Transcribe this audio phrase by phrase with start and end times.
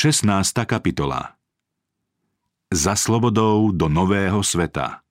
[0.00, 0.24] 16.
[0.64, 1.36] kapitola
[2.72, 5.04] Za slobodou do nového sveta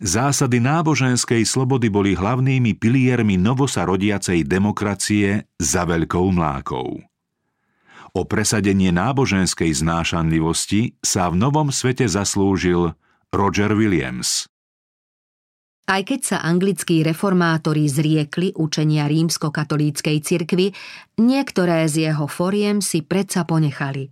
[0.00, 7.04] Zásady náboženskej slobody boli hlavnými piliermi novosa rodiacej demokracie za veľkou mlákou.
[8.16, 12.96] O presadenie náboženskej znášanlivosti sa v novom svete zaslúžil
[13.28, 14.48] Roger Williams.
[15.84, 20.72] Aj keď sa anglickí reformátori zriekli učenia rímsko-katolíckej cirkvy,
[21.20, 24.08] niektoré z jeho foriem si predsa ponechali.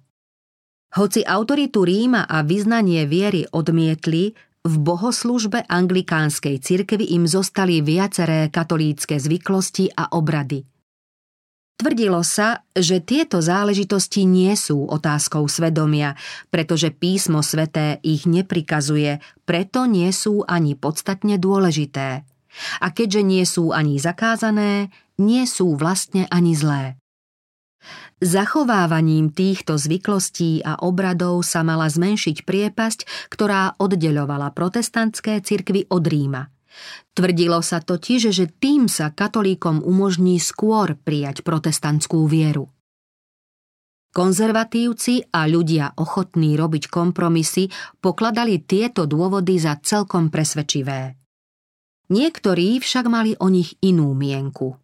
[0.92, 9.18] Hoci autoritu Ríma a vyznanie viery odmietli, v bohoslužbe anglikánskej cirkvi im zostali viaceré katolícke
[9.18, 10.71] zvyklosti a obrady.
[11.82, 16.14] Tvrdilo sa, že tieto záležitosti nie sú otázkou svedomia,
[16.46, 22.22] pretože písmo sveté ich neprikazuje, preto nie sú ani podstatne dôležité.
[22.78, 27.02] A keďže nie sú ani zakázané, nie sú vlastne ani zlé.
[28.22, 36.51] Zachovávaním týchto zvyklostí a obradov sa mala zmenšiť priepasť, ktorá oddeľovala protestantské cirkvy od Ríma.
[37.12, 42.72] Tvrdilo sa totiž, že tým sa katolíkom umožní skôr prijať protestantskú vieru.
[44.12, 47.72] Konzervatívci a ľudia ochotní robiť kompromisy
[48.04, 51.16] pokladali tieto dôvody za celkom presvedčivé.
[52.12, 54.76] Niektorí však mali o nich inú mienku–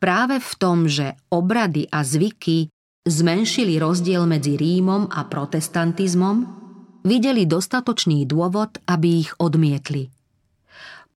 [0.00, 2.72] Práve v tom, že obrady a zvyky
[3.06, 6.36] zmenšili rozdiel medzi Rímom a protestantizmom,
[7.06, 10.10] videli dostatočný dôvod, aby ich odmietli.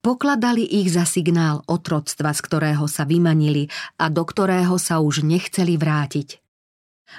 [0.01, 3.69] Pokladali ich za signál otroctva, z ktorého sa vymanili
[4.01, 6.41] a do ktorého sa už nechceli vrátiť.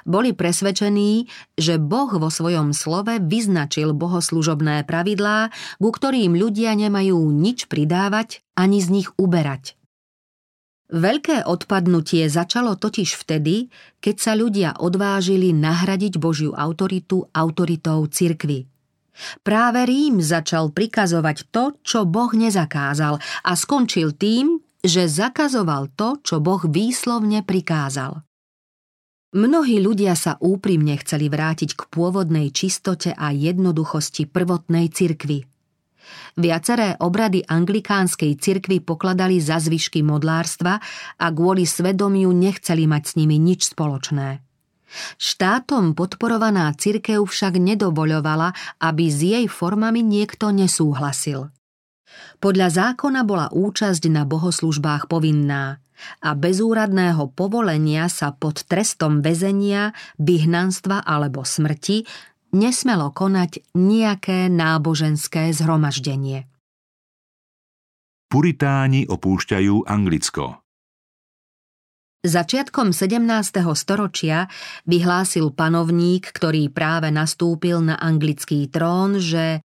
[0.02, 7.70] Boli presvedčení, že Boh vo svojom slove vyznačil bohoslužobné pravidlá, ku ktorým ľudia nemajú nič
[7.70, 9.78] pridávať ani z nich uberať.
[10.92, 13.72] Veľké odpadnutie začalo totiž vtedy,
[14.02, 18.71] keď sa ľudia odvážili nahradiť Božiu autoritu autoritou cirkvy.
[19.44, 26.40] Práve Rím začal prikazovať to, čo Boh nezakázal a skončil tým, že zakazoval to, čo
[26.42, 28.24] Boh výslovne prikázal.
[29.32, 35.48] Mnohí ľudia sa úprimne chceli vrátiť k pôvodnej čistote a jednoduchosti prvotnej cirkvy–
[36.36, 40.80] Viaceré obrady anglikánskej cirkvy pokladali za zvyšky modlárstva
[41.20, 44.40] a kvôli svedomiu nechceli mať s nimi nič spoločné.
[45.16, 51.48] Štátom podporovaná cirkev však nedovoľovala, aby s jej formami niekto nesúhlasil.
[52.38, 55.80] Podľa zákona bola účasť na bohoslužbách povinná
[56.20, 62.04] a bez úradného povolenia sa pod trestom väzenia, vyhnanstva alebo smrti
[62.52, 66.44] nesmelo konať nejaké náboženské zhromaždenie.
[68.28, 70.61] Puritáni opúšťajú Anglicko.
[72.22, 73.18] Začiatkom 17.
[73.74, 74.46] storočia
[74.86, 79.58] vyhlásil panovník, ktorý práve nastúpil na anglický trón, že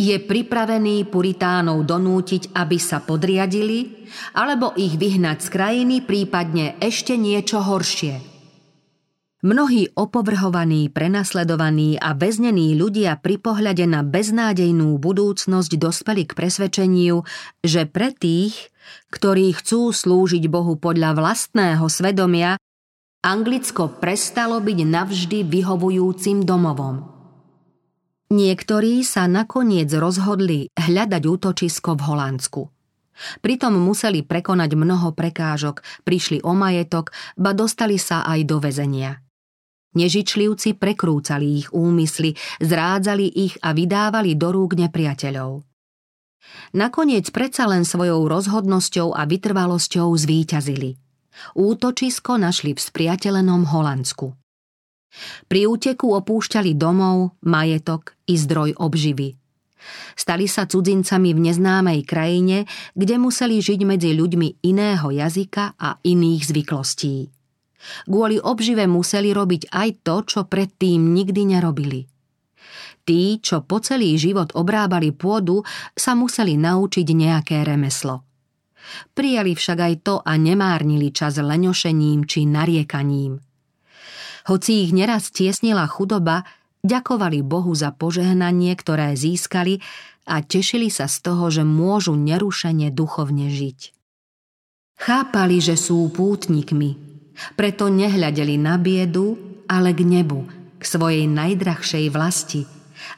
[0.00, 7.60] je pripravený puritánov donútiť, aby sa podriadili, alebo ich vyhnať z krajiny, prípadne ešte niečo
[7.60, 8.24] horšie–
[9.40, 17.24] Mnohí opovrhovaní, prenasledovaní a väznení ľudia pri pohľade na beznádejnú budúcnosť dospeli k presvedčeniu,
[17.64, 18.68] že pre tých,
[19.08, 22.60] ktorí chcú slúžiť Bohu podľa vlastného svedomia,
[23.24, 27.08] Anglicko prestalo byť navždy vyhovujúcim domovom.
[28.36, 32.62] Niektorí sa nakoniec rozhodli hľadať útočisko v Holandsku.
[33.40, 39.29] Pritom museli prekonať mnoho prekážok, prišli o majetok, ba dostali sa aj do väzenia.
[39.90, 45.66] Nežičlivci prekrúcali ich úmysly, zrádzali ich a vydávali do rúk nepriateľov.
[46.78, 50.94] Nakoniec predsa len svojou rozhodnosťou a vytrvalosťou zvíťazili.
[51.58, 54.34] Útočisko našli v spriateľenom Holandsku.
[55.50, 59.34] Pri úteku opúšťali domov, majetok i zdroj obživy.
[60.14, 66.42] Stali sa cudzincami v neznámej krajine, kde museli žiť medzi ľuďmi iného jazyka a iných
[66.46, 67.39] zvyklostí.
[68.04, 72.04] Kvôli obžive museli robiť aj to, čo predtým nikdy nerobili.
[73.04, 75.64] Tí, čo po celý život obrábali pôdu,
[75.96, 78.22] sa museli naučiť nejaké remeslo.
[79.16, 83.40] Prijali však aj to a nemárnili čas leňošením či nariekaním.
[84.48, 86.48] Hoci ich neraz tiesnila chudoba,
[86.80, 89.84] ďakovali Bohu za požehnanie, ktoré získali
[90.24, 93.92] a tešili sa z toho, že môžu nerušene duchovne žiť.
[95.00, 97.09] Chápali, že sú pútnikmi,
[97.54, 99.36] preto nehľadeli na biedu,
[99.70, 100.46] ale k nebu,
[100.78, 102.62] k svojej najdrahšej vlasti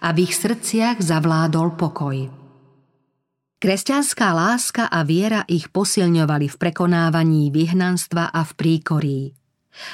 [0.02, 2.42] a v ich srdciach zavládol pokoj.
[3.62, 9.20] Kresťanská láska a viera ich posilňovali v prekonávaní vyhnanstva a v príkorí.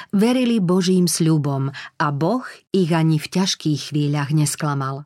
[0.09, 1.69] Verili Božím sľubom
[2.01, 2.43] a Boh
[2.73, 5.05] ich ani v ťažkých chvíľach nesklamal.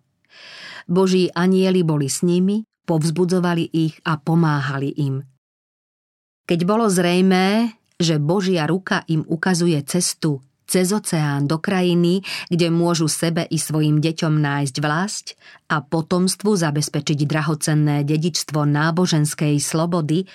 [0.87, 5.27] Boží anieli boli s nimi, povzbudzovali ich a pomáhali im.
[6.47, 13.12] Keď bolo zrejmé, že Božia ruka im ukazuje cestu cez oceán do krajiny, kde môžu
[13.12, 15.38] sebe i svojim deťom nájsť vlast
[15.69, 20.25] a potomstvu zabezpečiť drahocenné dedičstvo náboženskej slobody,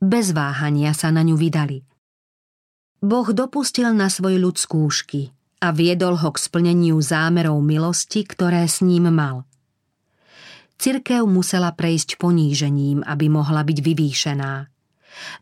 [0.00, 1.84] bez váhania sa na ňu vydali.
[3.02, 8.80] Boh dopustil na svoj ľud skúšky a viedol ho k splneniu zámerov milosti, ktoré s
[8.80, 9.44] ním mal–
[10.82, 14.66] Cirkev musela prejsť ponížením, aby mohla byť vyvýšená.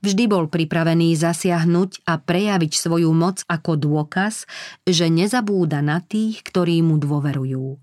[0.03, 4.45] Vždy bol pripravený zasiahnuť a prejaviť svoju moc ako dôkaz,
[4.87, 7.79] že nezabúda na tých, ktorí mu dôverujú.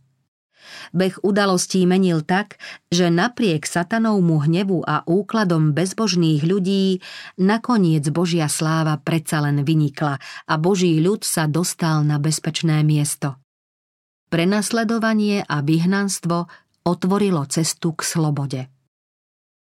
[0.91, 2.59] Beh udalostí menil tak,
[2.91, 6.99] že napriek satanovmu hnevu a úkladom bezbožných ľudí
[7.39, 13.39] nakoniec Božia sláva predsa len vynikla a Boží ľud sa dostal na bezpečné miesto.
[14.27, 16.51] Prenasledovanie a vyhnanstvo
[16.83, 18.61] otvorilo cestu k slobode.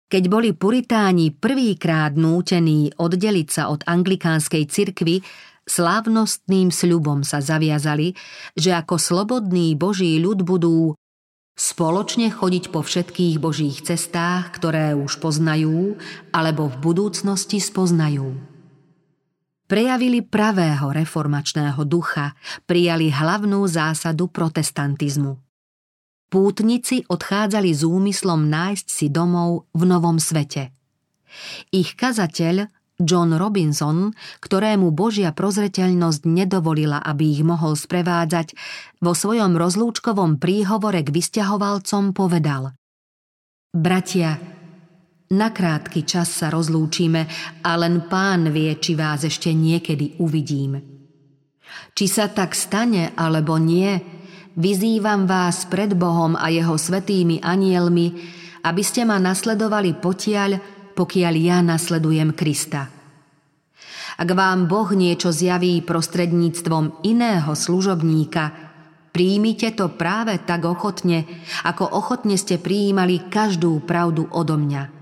[0.08, 5.20] Keď boli puritáni prvýkrát nútení oddeliť sa od anglikánskej cirkvy,
[5.68, 8.16] slávnostným sľubom sa zaviazali,
[8.56, 10.96] že ako slobodný Boží ľud budú
[11.52, 16.00] spoločne chodiť po všetkých Božích cestách, ktoré už poznajú
[16.32, 18.32] alebo v budúcnosti spoznajú.
[19.68, 22.32] Prejavili pravého reformačného ducha,
[22.64, 25.36] prijali hlavnú zásadu protestantizmu–
[26.28, 30.76] Pútnici odchádzali s úmyslom nájsť si domov v novom svete.
[31.72, 32.68] Ich kazateľ
[33.00, 38.52] John Robinson, ktorému Božia prozreteľnosť nedovolila, aby ich mohol sprevádzať,
[39.00, 42.74] vo svojom rozlúčkovom príhovore k vysťahovalcom povedal
[43.70, 44.36] Bratia,
[45.32, 47.28] na krátky čas sa rozlúčime
[47.62, 50.80] a len pán vie, či vás ešte niekedy uvidím.
[51.92, 54.17] Či sa tak stane alebo nie,
[54.58, 58.10] Vyzývam vás pred Bohom a jeho svetými anielmi,
[58.66, 60.50] aby ste ma nasledovali potiaľ,
[60.98, 62.90] pokiaľ ja nasledujem Krista.
[64.18, 68.50] Ak vám Boh niečo zjaví prostredníctvom iného služobníka,
[69.14, 71.22] príjmite to práve tak ochotne,
[71.62, 74.82] ako ochotne ste prijímali každú pravdu odo mňa–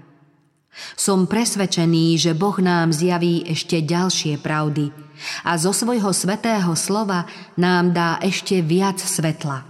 [0.96, 5.06] som presvedčený, že Boh nám zjaví ešte ďalšie pravdy
[5.44, 7.24] a zo svojho svetého slova
[7.56, 9.64] nám dá ešte viac svetla.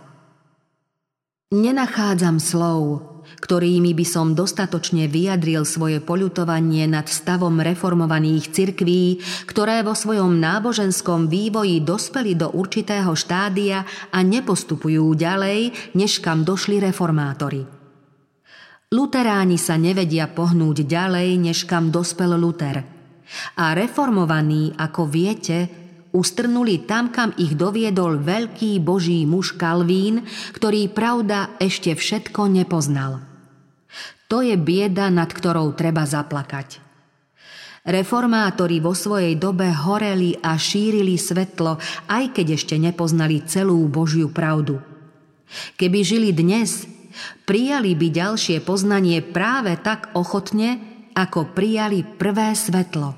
[1.55, 9.95] Nenachádzam slov, ktorými by som dostatočne vyjadril svoje poľutovanie nad stavom reformovaných cirkví, ktoré vo
[9.95, 17.76] svojom náboženskom vývoji dospeli do určitého štádia a nepostupujú ďalej, než kam došli reformátori.
[18.95, 22.87] Luteráni sa nevedia pohnúť ďalej, než kam dospel Luther.
[23.59, 25.67] A reformovaní, ako viete,
[26.15, 30.23] ustrnuli tam, kam ich doviedol veľký boží muž Kalvín,
[30.55, 33.27] ktorý pravda ešte všetko nepoznal.
[34.31, 36.79] To je bieda, nad ktorou treba zaplakať.
[37.83, 44.79] Reformátori vo svojej dobe horeli a šírili svetlo, aj keď ešte nepoznali celú Božiu pravdu.
[45.75, 46.87] Keby žili dnes,
[47.45, 50.79] prijali by ďalšie poznanie práve tak ochotne,
[51.17, 53.17] ako prijali prvé svetlo.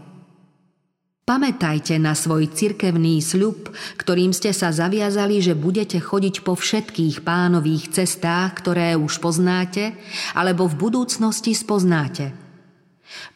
[1.29, 3.69] Pamätajte na svoj cirkevný sľub,
[4.01, 9.93] ktorým ste sa zaviazali, že budete chodiť po všetkých pánových cestách, ktoré už poznáte,
[10.33, 12.33] alebo v budúcnosti spoznáte–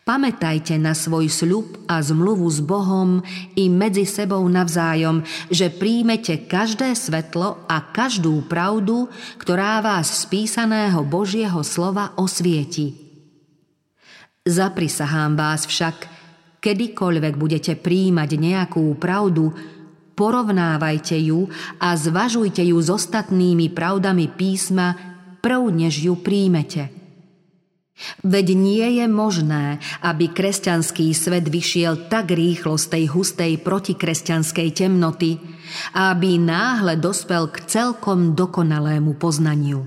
[0.02, 3.23] Pamätajte na svoj sľub a zmluvu s Bohom
[3.55, 9.07] i medzi sebou navzájom, že príjmete každé svetlo a každú pravdu,
[9.38, 12.99] ktorá vás z písaného Božieho slova osvieti.
[14.43, 16.11] Zaprisahám vás však,
[16.59, 19.55] kedykoľvek budete príjmať nejakú pravdu,
[20.19, 21.47] porovnávajte ju
[21.79, 24.99] a zvažujte ju s ostatnými pravdami písma,
[25.38, 26.91] prv než ju príjmete–
[28.25, 35.37] Veď nie je možné, aby kresťanský svet vyšiel tak rýchlo z tej hustej protikresťanskej temnoty,
[35.93, 39.85] aby náhle dospel k celkom dokonalému poznaniu.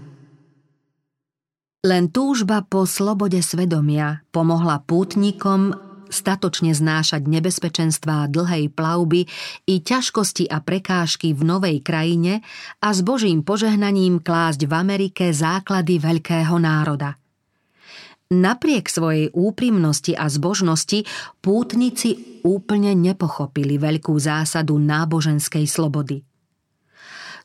[1.85, 5.77] Len túžba po slobode svedomia pomohla pútnikom
[6.09, 9.29] statočne znášať nebezpečenstvá dlhej plavby
[9.69, 12.41] i ťažkosti a prekážky v novej krajine
[12.81, 17.17] a s Božím požehnaním klásť v Amerike základy veľkého národa–
[18.35, 21.07] Napriek svojej úprimnosti a zbožnosti
[21.39, 26.19] pútnici úplne nepochopili veľkú zásadu náboženskej slobody.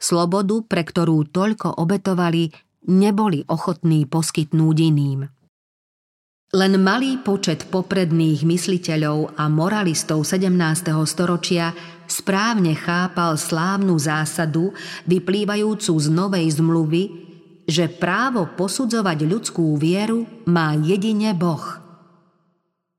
[0.03, 2.51] Slobodu, pre ktorú toľko obetovali,
[2.91, 5.21] neboli ochotní poskytnúť iným.
[6.51, 10.51] Len malý počet popredných mysliteľov a moralistov 17.
[11.07, 11.71] storočia
[12.11, 14.75] správne chápal slávnu zásadu
[15.07, 17.30] vyplývajúcu z novej zmluvy,
[17.71, 21.79] že právo posudzovať ľudskú vieru má jedine Boh.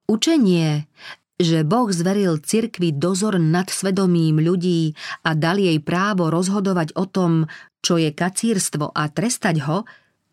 [0.07, 0.87] Učenie,
[1.35, 4.95] že Boh zveril cirkvi dozor nad svedomím ľudí
[5.27, 7.51] a dal jej právo rozhodovať o tom,
[7.83, 9.83] čo je kacírstvo a trestať ho–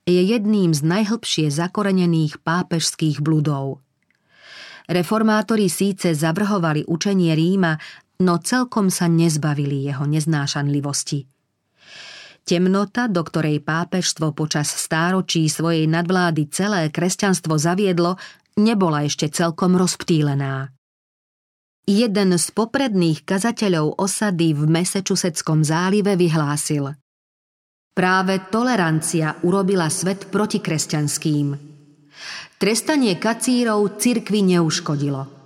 [0.09, 3.85] je jedným z najhlbšie zakorenených pápežských bludov.
[4.88, 7.76] Reformátori síce zavrhovali učenie Ríma,
[8.25, 11.28] no celkom sa nezbavili jeho neznášanlivosti.
[12.49, 18.17] Temnota, do ktorej pápežstvo počas stáročí svojej nadvlády celé kresťanstvo zaviedlo,
[18.57, 20.73] nebola ešte celkom rozptýlená.
[21.85, 26.88] Jeden z popredných kazateľov osady v Mesečuseckom zálive vyhlásil–
[27.99, 31.50] Práve tolerancia urobila svet protikresťanským.
[32.55, 35.38] Trestanie kacírov cirkvi neuškodilo.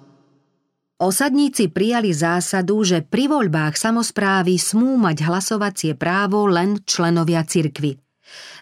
[1.03, 7.99] Osadníci prijali zásadu, že pri voľbách samozprávy smú mať hlasovacie právo len členovia cirkvy.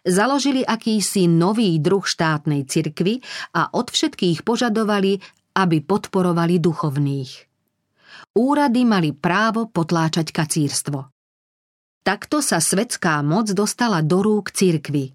[0.09, 3.20] Založili akýsi nový druh štátnej cirkvy
[3.52, 5.20] a od všetkých požadovali,
[5.52, 7.32] aby podporovali duchovných.
[8.32, 11.12] Úrady mali právo potláčať kacírstvo.
[12.00, 15.12] Takto sa svetská moc dostala do rúk cirkvy.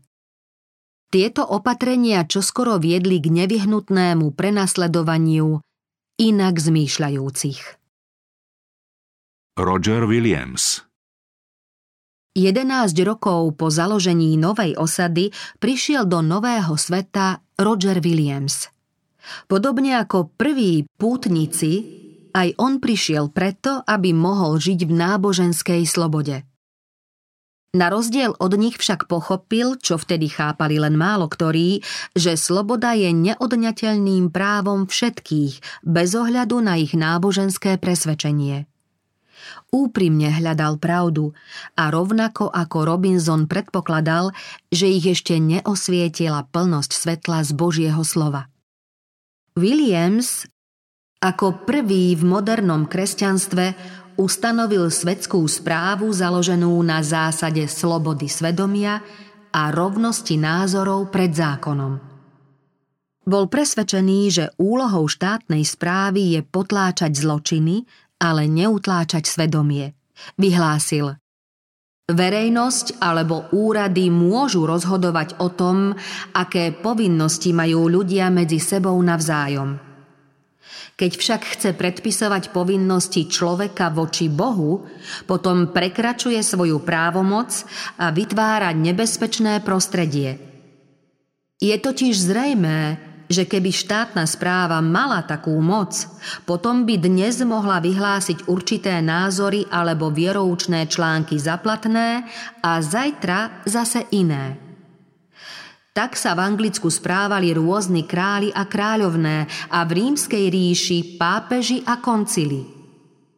[1.10, 5.65] Tieto opatrenia čoskoro viedli k nevyhnutnému prenasledovaniu
[6.16, 7.60] inak zmýšľajúcich.
[9.60, 10.84] Roger Williams
[12.36, 18.68] 11 rokov po založení novej osady prišiel do nového sveta Roger Williams.
[19.48, 21.84] Podobne ako prví pútnici,
[22.36, 26.44] aj on prišiel preto, aby mohol žiť v náboženskej slobode–
[27.76, 31.84] na rozdiel od nich však pochopil, čo vtedy chápali len málo ktorí,
[32.16, 38.72] že sloboda je neodňateľným právom všetkých, bez ohľadu na ich náboženské presvedčenie.
[39.76, 41.36] Úprimne hľadal pravdu
[41.76, 44.32] a rovnako ako Robinson predpokladal,
[44.72, 48.48] že ich ešte neosvietila plnosť svetla z Božieho slova.
[49.60, 50.48] Williams
[51.20, 53.66] ako prvý v modernom kresťanstve
[54.16, 59.04] ustanovil svetskú správu založenú na zásade slobody svedomia
[59.52, 62.00] a rovnosti názorov pred zákonom.
[63.26, 67.84] Bol presvedčený, že úlohou štátnej správy je potláčať zločiny,
[68.22, 69.98] ale neutláčať svedomie.
[70.38, 71.18] Vyhlásil
[72.06, 75.98] Verejnosť alebo úrady môžu rozhodovať o tom,
[76.38, 79.82] aké povinnosti majú ľudia medzi sebou navzájom–
[80.96, 84.88] keď však chce predpisovať povinnosti človeka voči Bohu,
[85.28, 87.52] potom prekračuje svoju právomoc
[88.00, 90.40] a vytvára nebezpečné prostredie.
[91.60, 96.08] Je totiž zrejmé, že keby štátna správa mala takú moc,
[96.46, 102.24] potom by dnes mohla vyhlásiť určité názory alebo vieroučné články zaplatné
[102.62, 104.65] a zajtra zase iné.
[105.96, 112.04] Tak sa v Anglicku správali rôzni králi a kráľovné a v rímskej ríši pápeži a
[112.04, 112.68] koncily.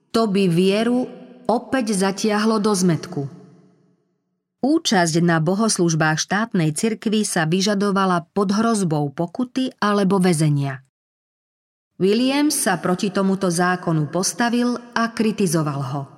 [0.10, 1.06] To by vieru
[1.46, 3.30] opäť zatiahlo do zmetku.
[4.66, 10.82] Účasť na bohoslužbách štátnej cirkvy sa vyžadovala pod hrozbou pokuty alebo väzenia.
[12.02, 16.04] William sa proti tomuto zákonu postavil a kritizoval ho–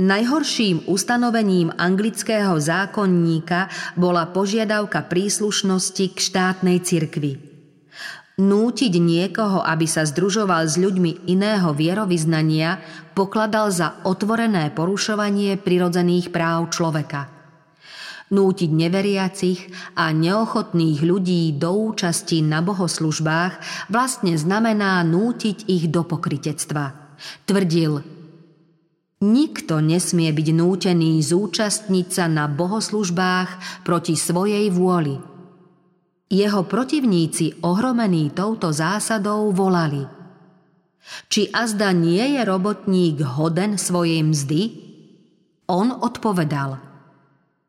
[0.00, 7.32] Najhorším ustanovením anglického zákonníka bola požiadavka príslušnosti k štátnej cirkvi.
[8.40, 12.80] Nútiť niekoho, aby sa združoval s ľuďmi iného vierovýznania,
[13.12, 17.28] pokladal za otvorené porušovanie prirodzených práv človeka.
[18.32, 19.60] Nútiť neveriacich
[19.92, 23.60] a neochotných ľudí do účasti na bohoslužbách
[23.92, 26.96] vlastne znamená nútiť ich do pokritectva.
[27.44, 28.21] Tvrdil,
[29.22, 35.14] Nikto nesmie byť nútený zúčastniť sa na bohoslužbách proti svojej vôli.
[36.26, 40.02] Jeho protivníci, ohromení touto zásadou, volali
[41.30, 44.60] Či azda nie je robotník hoden svojej mzdy?
[45.70, 46.82] On odpovedal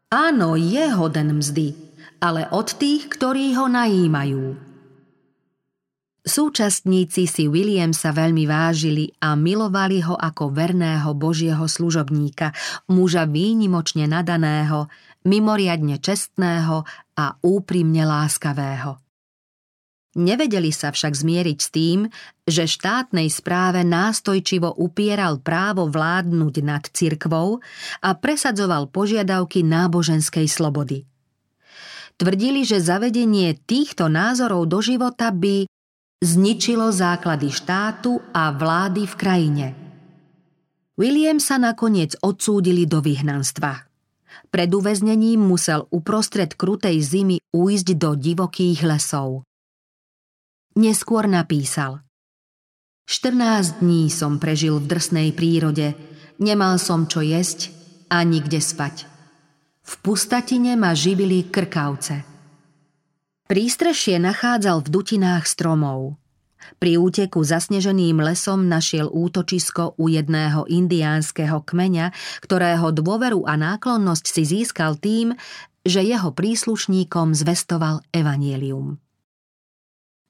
[0.10, 1.74] Áno, je hoden mzdy,
[2.18, 4.73] ale od tých, ktorí ho najímajú.
[6.24, 12.56] Súčastníci si Williamsa veľmi vážili a milovali ho ako verného Božieho služobníka,
[12.88, 14.88] muža výnimočne nadaného,
[15.28, 16.88] mimoriadne čestného
[17.20, 19.04] a úprimne láskavého.
[20.14, 22.00] Nevedeli sa však zmieriť s tým,
[22.48, 27.60] že štátnej správe nástojčivo upieral právo vládnuť nad cirkvou
[28.00, 31.04] a presadzoval požiadavky náboženskej slobody.
[32.14, 35.66] Tvrdili, že zavedenie týchto názorov do života by
[36.24, 39.68] zničilo základy štátu a vlády v krajine.
[40.96, 43.92] William sa nakoniec odsúdili do vyhnanstva.
[44.50, 49.44] Pred uväznením musel uprostred krutej zimy újsť do divokých lesov.
[50.80, 52.02] Neskôr napísal
[53.06, 55.92] 14 dní som prežil v drsnej prírode,
[56.40, 57.70] nemal som čo jesť
[58.08, 59.06] a nikde spať.
[59.84, 62.33] V pustatine ma živili krkavce.
[63.44, 66.16] Prístrešie nachádzal v dutinách stromov.
[66.80, 74.44] Pri úteku zasneženým lesom našiel útočisko u jedného indiánskeho kmeňa, ktorého dôveru a náklonnosť si
[74.48, 75.36] získal tým,
[75.84, 79.04] že jeho príslušníkom zvestoval evanielium.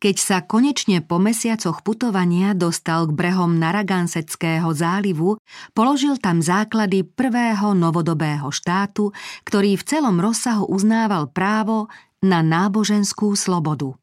[0.01, 5.39] Keď sa konečne po mesiacoch putovania dostal k brehom Naraganseckého zálivu,
[5.71, 9.15] položil tam základy prvého novodobého štátu,
[9.47, 11.87] ktorý v celom rozsahu uznával právo
[12.23, 13.93] na náboženskú slobodu.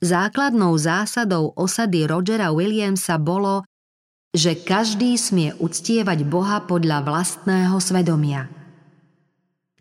[0.00, 3.68] Základnou zásadou osady Rogera Williamsa bolo,
[4.32, 8.48] že každý smie uctievať Boha podľa vlastného svedomia–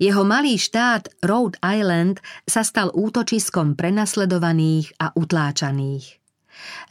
[0.03, 6.19] jeho malý štát Rhode Island sa stal útočiskom prenasledovaných a utláčaných.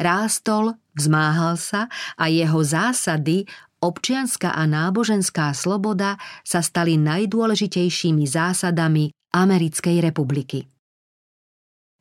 [0.01, 3.45] Rástol, vzmáhal sa a jeho zásady,
[3.85, 10.69] občianská a náboženská sloboda sa stali najdôležitejšími zásadami Americkej republiky.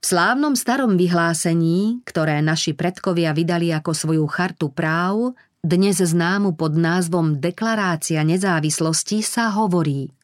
[0.02, 5.32] V slávnom starom vyhlásení, ktoré naši predkovia vydali ako svoju chartu práv,
[5.64, 10.12] dnes známu pod názvom Deklarácia nezávislosti, sa hovorí–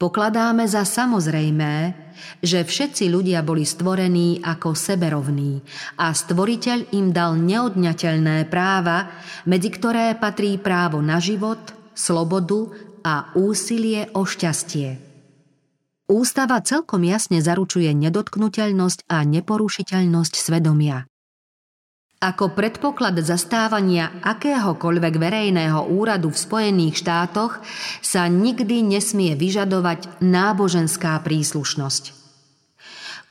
[0.00, 1.92] Pokladáme za samozrejmé,
[2.40, 5.60] že všetci ľudia boli stvorení ako seberovní
[6.00, 9.12] a stvoriteľ im dal neodňateľné práva,
[9.44, 11.60] medzi ktoré patrí právo na život,
[11.92, 12.72] slobodu
[13.04, 15.09] a úsilie o šťastie.
[16.10, 21.06] Ústava celkom jasne zaručuje nedotknutelnosť a neporušiteľnosť svedomia.
[22.18, 27.62] Ako predpoklad zastávania akéhokoľvek verejného úradu v Spojených štátoch
[28.02, 32.18] sa nikdy nesmie vyžadovať náboženská príslušnosť.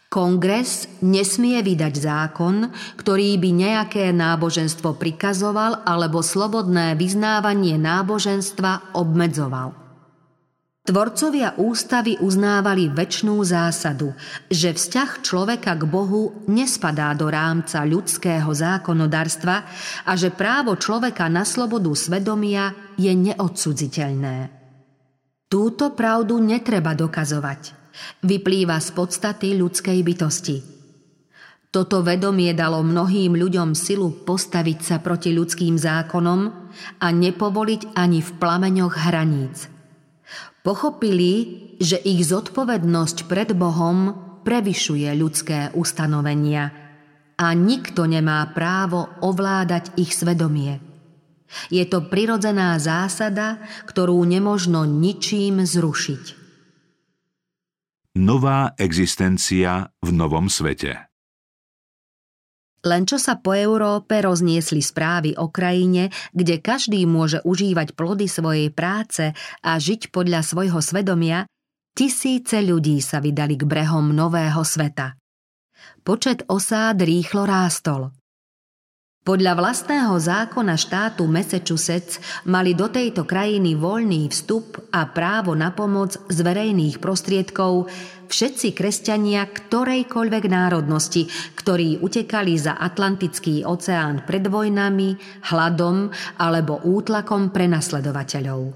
[0.07, 9.88] Kongres nesmie vydať zákon, ktorý by nejaké náboženstvo prikazoval alebo slobodné vyznávanie náboženstva obmedzoval.
[10.89, 14.09] Tvorcovia ústavy uznávali väčšnú zásadu,
[14.49, 19.55] že vzťah človeka k Bohu nespadá do rámca ľudského zákonodarstva
[20.09, 24.49] a že právo človeka na slobodu svedomia je neodsudziteľné.
[25.45, 27.93] Túto pravdu netreba dokazovať.
[28.25, 30.57] Vyplýva z podstaty ľudskej bytosti.
[31.69, 36.49] Toto vedomie dalo mnohým ľuďom silu postaviť sa proti ľudským zákonom
[36.97, 39.69] a nepovoliť ani v plameňoch hraníc–
[40.63, 41.35] Pochopili,
[41.79, 46.71] že ich zodpovednosť pred Bohom prevyšuje ľudské ustanovenia
[47.39, 50.83] a nikto nemá právo ovládať ich svedomie.
[51.73, 53.57] Je to prirodzená zásada,
[53.89, 56.37] ktorú nemožno ničím zrušiť.
[58.19, 61.08] Nová existencia v novom svete
[62.85, 68.69] len čo sa po Európe rozniesli správy o krajine, kde každý môže užívať plody svojej
[68.71, 71.47] práce a žiť podľa svojho svedomia,
[71.95, 75.15] tisíce ľudí sa vydali k brehom nového sveta.
[76.03, 78.18] Počet osád rýchlo rástol.
[79.19, 86.15] Podľa vlastného zákona štátu Massachusetts mali do tejto krajiny voľný vstup a právo na pomoc
[86.31, 87.91] z verejných prostriedkov
[88.31, 91.27] všetci kresťania ktorejkoľvek národnosti,
[91.59, 95.19] ktorí utekali za Atlantický oceán pred vojnami,
[95.51, 98.71] hladom alebo útlakom prenasledovateľov.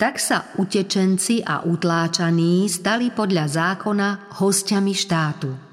[0.00, 4.08] Tak sa utečenci a utláčaní stali podľa zákona
[4.40, 5.50] hostiami štátu–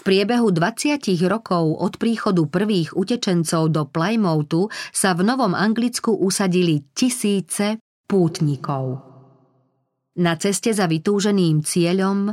[0.00, 0.96] v priebehu 20
[1.28, 7.76] rokov od príchodu prvých utečencov do Plymouthu sa v Novom Anglicku usadili tisíce
[8.08, 9.04] pútnikov.
[10.16, 12.32] Na ceste za vytúženým cieľom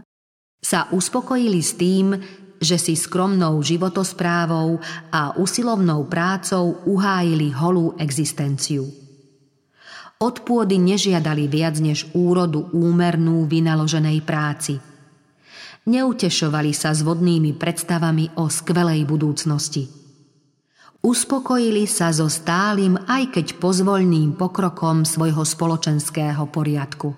[0.63, 2.15] sa uspokojili s tým,
[2.56, 4.80] že si skromnou životosprávou
[5.12, 8.88] a usilovnou prácou uhájili holú existenciu.
[10.23, 14.80] Od pôdy nežiadali viac než úrodu úmernú vynaloženej práci–
[15.88, 19.88] neutešovali sa s vodnými predstavami o skvelej budúcnosti.
[21.00, 27.15] Uspokojili sa so stálym, aj keď pozvoľným pokrokom svojho spoločenského poriadku.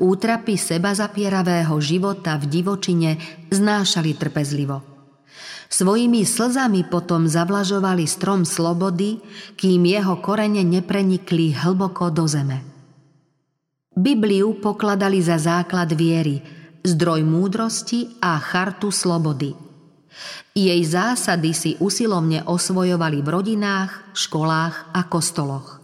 [0.00, 3.10] Útrapy seba zapieravého života v divočine
[3.52, 4.82] znášali trpezlivo.
[5.70, 9.22] Svojimi slzami potom zavlažovali strom slobody,
[9.54, 12.64] kým jeho korene neprenikli hlboko do zeme.
[13.94, 16.42] Bibliu pokladali za základ viery–
[16.84, 19.52] zdroj múdrosti a chartu slobody.
[20.56, 25.78] Jej zásady si usilovne osvojovali v rodinách, školách a kostoloch.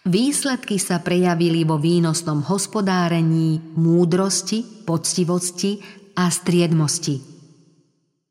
[0.00, 5.76] Výsledky sa prejavili vo výnosnom hospodárení, múdrosti, poctivosti
[6.16, 7.20] a striedmosti.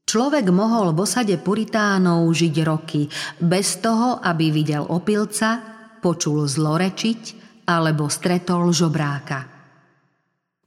[0.09, 3.05] Človek mohol v osade puritánov žiť roky,
[3.37, 5.61] bez toho, aby videl opilca,
[6.01, 7.21] počul zlorečiť
[7.69, 9.58] alebo stretol žobráka.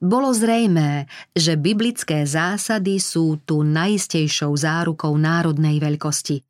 [0.03, 6.43] Bolo zrejmé, že biblické zásady sú tu najistejšou zárukou národnej veľkosti.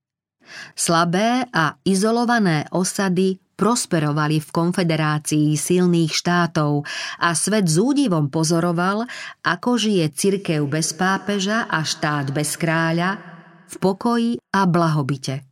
[0.72, 6.88] Slabé a izolované osady prosperovali v konfederácii silných štátov
[7.20, 9.04] a svet s údivom pozoroval,
[9.44, 13.20] ako žije cirkev bez pápeža a štát bez kráľa
[13.68, 15.51] v pokoji a blahobite.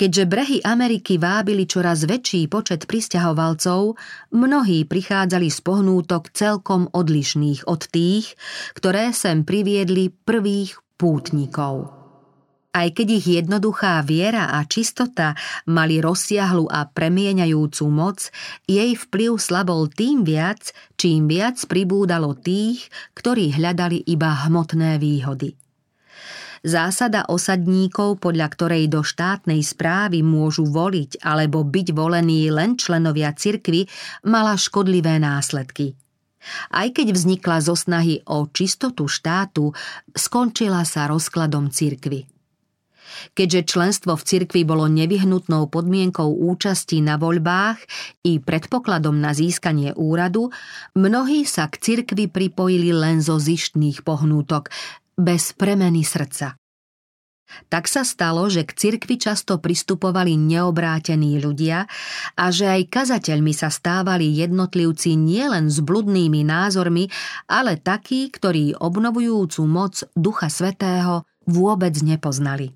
[0.00, 4.00] Keďže brehy Ameriky vábili čoraz väčší počet pristahovalcov,
[4.32, 8.32] mnohí prichádzali z pohnútok celkom odlišných od tých,
[8.72, 11.92] ktoré sem priviedli prvých pútnikov.
[12.72, 15.36] Aj keď ich jednoduchá viera a čistota
[15.68, 18.32] mali rozsiahlu a premieňajúcu moc,
[18.64, 25.60] jej vplyv slabol tým viac, čím viac pribúdalo tých, ktorí hľadali iba hmotné výhody.
[26.60, 33.88] Zásada osadníkov, podľa ktorej do štátnej správy môžu voliť alebo byť volení len členovia cirkvy,
[34.28, 35.96] mala škodlivé následky.
[36.68, 39.72] Aj keď vznikla zo snahy o čistotu štátu,
[40.12, 42.28] skončila sa rozkladom cirkvy.
[43.32, 47.80] Keďže členstvo v cirkvi bolo nevyhnutnou podmienkou účasti na voľbách
[48.22, 50.52] i predpokladom na získanie úradu,
[50.94, 54.70] mnohí sa k cirkvi pripojili len zo zištných pohnútok,
[55.20, 56.56] bez premeny srdca.
[57.66, 61.82] Tak sa stalo, že k cirkvi často pristupovali neobrátení ľudia
[62.38, 67.10] a že aj kazateľmi sa stávali jednotlivci nielen s bludnými názormi,
[67.50, 72.70] ale takí, ktorí obnovujúcu moc Ducha Svetého vôbec nepoznali.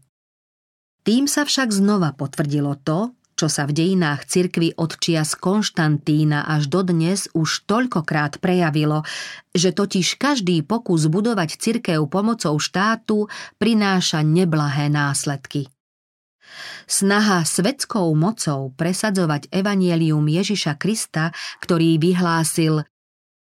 [1.07, 6.71] Tým sa však znova potvrdilo to, čo sa v dejinách cirkvy od čias Konštantína až
[6.71, 9.03] dodnes už toľkokrát prejavilo,
[9.51, 13.27] že totiž každý pokus budovať cirkev pomocou štátu
[13.59, 15.67] prináša neblahé následky.
[16.87, 22.85] Snaha svetskou mocou presadzovať evanielium Ježiša Krista, ktorý vyhlásil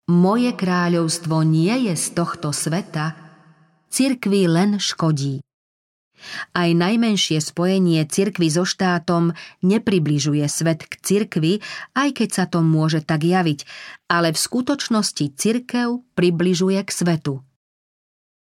[0.04, 3.16] Moje kráľovstvo nie je z tohto sveta,
[3.88, 5.40] cirkvi len škodí.
[6.52, 11.54] Aj najmenšie spojenie cirkvy so štátom nepribližuje svet k cirkvi,
[11.94, 13.66] aj keď sa to môže tak javiť,
[14.08, 17.44] ale v skutočnosti cirkev približuje k svetu.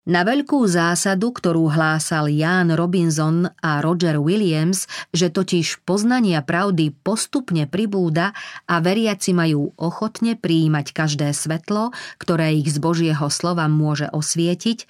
[0.06, 7.66] Na veľkú zásadu, ktorú hlásal Ján Robinson a Roger Williams, že totiž poznania pravdy postupne
[7.66, 8.30] pribúda
[8.70, 11.90] a veriaci majú ochotne prijímať každé svetlo,
[12.22, 14.86] ktoré ich z Božieho slova môže osvietiť,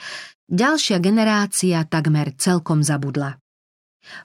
[0.47, 3.35] Ďalšia generácia takmer celkom zabudla.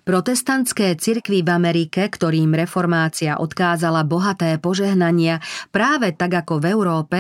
[0.05, 5.41] Protestantské cirkvy v Amerike, ktorým reformácia odkázala bohaté požehnania
[5.73, 7.19] práve tak ako v Európe,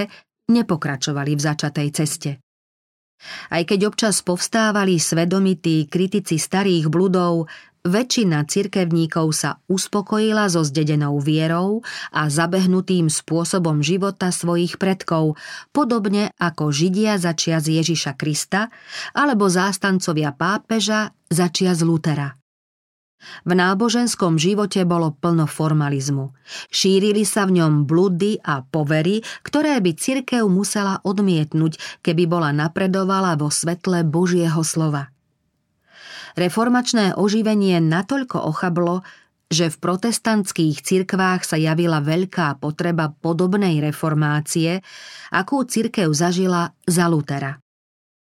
[0.53, 2.31] nepokračovali v začatej ceste.
[3.49, 7.49] Aj keď občas povstávali svedomití kritici starých bludov,
[7.81, 11.81] Väčšina cirkevníkov sa uspokojila so zdedenou vierou
[12.13, 15.33] a zabehnutým spôsobom života svojich predkov,
[15.73, 18.69] podobne ako Židia začia z Ježiša Krista
[19.17, 22.37] alebo zástancovia pápeža začia z Lutera.
[23.49, 26.37] V náboženskom živote bolo plno formalizmu.
[26.69, 33.37] Šírili sa v ňom bludy a povery, ktoré by cirkev musela odmietnúť, keby bola napredovala
[33.41, 35.09] vo svetle Božieho slova.
[36.39, 39.03] Reformačné oživenie natoľko ochablo,
[39.51, 44.79] že v protestantských cirkvách sa javila veľká potreba podobnej reformácie,
[45.35, 47.59] akú cirkev zažila za Lutera.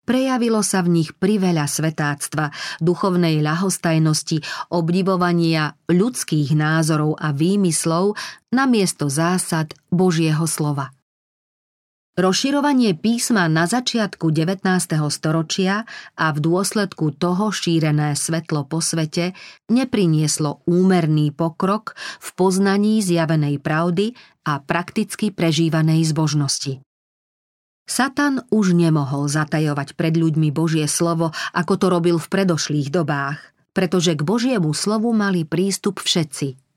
[0.01, 2.49] Prejavilo sa v nich priveľa svetáctva,
[2.81, 4.41] duchovnej ľahostajnosti,
[4.73, 8.17] obdivovania ľudských názorov a výmyslov
[8.49, 10.89] namiesto zásad Božieho slova.
[12.11, 14.67] Rozširovanie písma na začiatku 19.
[15.07, 15.87] storočia
[16.19, 19.31] a v dôsledku toho šírené svetlo po svete
[19.71, 24.11] neprinieslo úmerný pokrok v poznaní zjavenej pravdy
[24.43, 26.83] a prakticky prežívanej zbožnosti.
[27.87, 33.39] Satan už nemohol zatajovať pred ľuďmi Božie slovo, ako to robil v predošlých dobách,
[33.71, 36.59] pretože k Božiemu slovu mali prístup všetci–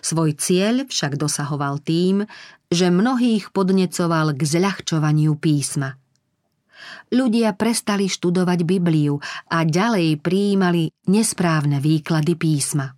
[0.00, 2.24] Svoj cieľ však dosahoval tým,
[2.72, 6.00] že mnohých podnecoval k zľahčovaniu písma.
[7.14, 12.96] Ľudia prestali študovať Bibliu a ďalej prijímali nesprávne výklady písma.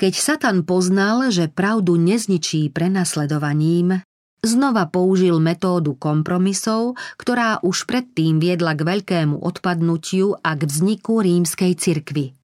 [0.00, 4.00] Keď Satan poznal, že pravdu nezničí prenasledovaním,
[4.40, 11.72] znova použil metódu kompromisov, ktorá už predtým viedla k veľkému odpadnutiu a k vzniku rímskej
[11.76, 12.39] cirkvy.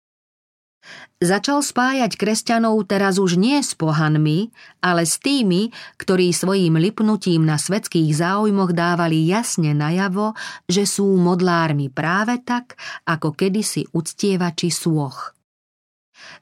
[1.16, 4.53] Začal spájať kresťanov teraz už nie s pohanmi,
[4.85, 10.37] ale s tými, ktorí svojim lipnutím na svetských záujmoch dávali jasne najavo,
[10.68, 12.77] že sú modlármi práve tak,
[13.09, 15.33] ako kedysi uctievači sôch.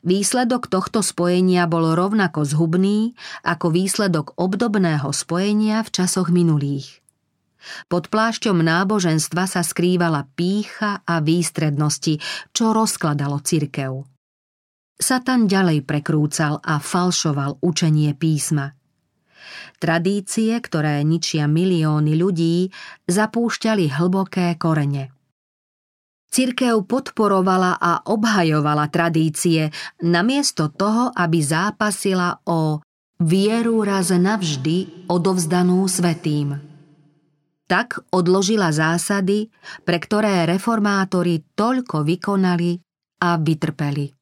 [0.02, 3.14] Výsledok tohto spojenia bol rovnako zhubný
[3.46, 6.98] ako výsledok obdobného spojenia v časoch minulých.
[7.88, 12.20] Pod plášťom náboženstva sa skrývala pícha a výstrednosti,
[12.52, 14.13] čo rozkladalo cirkev.
[14.94, 18.78] Satan ďalej prekrúcal a falšoval učenie písma.
[19.82, 22.70] Tradície, ktoré ničia milióny ľudí,
[23.10, 25.12] zapúšťali hlboké korene.
[26.30, 29.70] Cirkev podporovala a obhajovala tradície,
[30.02, 32.82] namiesto toho, aby zápasila o
[33.22, 36.58] vieru raz navždy odovzdanú svetým.
[37.70, 39.50] Tak odložila zásady,
[39.82, 42.78] pre ktoré reformátori toľko vykonali
[43.22, 44.13] a vytrpeli.